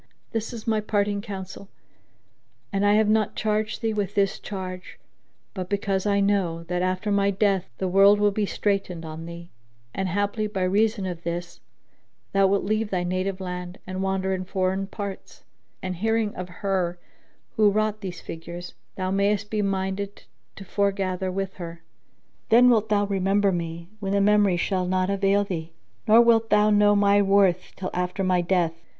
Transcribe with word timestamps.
This 0.31 0.51
is 0.51 0.65
my 0.65 0.79
parting 0.81 1.21
counsel; 1.21 1.69
and 2.73 2.83
I 2.83 2.95
have 2.95 3.07
not 3.07 3.35
charged 3.35 3.83
thee 3.83 3.93
with 3.93 4.15
this 4.15 4.39
charge, 4.39 4.97
but 5.53 5.69
because 5.69 6.07
I 6.07 6.19
know[FN#6] 6.21 6.67
that 6.69 6.81
after 6.81 7.11
my 7.11 7.29
death 7.29 7.69
the 7.77 7.87
world 7.87 8.19
will 8.19 8.31
be 8.31 8.47
straitened 8.47 9.05
on 9.05 9.27
thee 9.27 9.51
and, 9.93 10.09
haply, 10.09 10.47
by 10.47 10.63
reason 10.63 11.05
of 11.05 11.21
this, 11.21 11.59
thou 12.33 12.47
wilt 12.47 12.63
leave 12.63 12.89
thy 12.89 13.03
native 13.03 13.39
land 13.39 13.77
and 13.85 14.01
wander 14.01 14.33
in 14.33 14.43
foreign 14.43 14.87
parts, 14.87 15.43
and 15.83 15.97
hearing 15.97 16.33
of 16.33 16.49
her 16.65 16.97
who 17.55 17.69
wrought 17.69 18.01
these 18.01 18.21
figures, 18.21 18.73
thou 18.95 19.11
mayest 19.11 19.51
be 19.51 19.61
minded 19.61 20.23
to 20.55 20.65
fore 20.65 20.91
gather 20.91 21.31
with 21.31 21.57
her. 21.57 21.83
Then 22.49 22.71
wilt 22.71 22.89
thou 22.89 23.05
remember 23.05 23.51
me, 23.51 23.87
when 23.99 24.13
the 24.13 24.19
memory 24.21 24.57
shall 24.57 24.87
not 24.87 25.11
avail 25.11 25.43
thee; 25.43 25.73
nor 26.07 26.21
wilt 26.21 26.49
thou 26.49 26.71
know 26.71 26.95
my 26.95 27.21
worth 27.21 27.73
till 27.75 27.91
after 27.93 28.23
my 28.23 28.41
death. 28.41 28.73